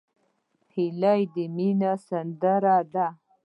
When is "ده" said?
2.93-3.07